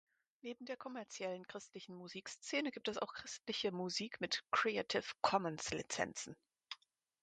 [0.41, 6.35] Neben der kommerziellen christlichen Musikszene gibt es auch christliche Musik mit Creative-Commons-Lizenzen.